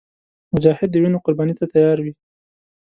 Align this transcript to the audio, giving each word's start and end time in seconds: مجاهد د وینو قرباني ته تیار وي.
مجاهد 0.53 0.89
د 0.91 0.95
وینو 1.01 1.23
قرباني 1.25 1.53
ته 1.59 1.65
تیار 1.73 1.97
وي. 2.03 2.13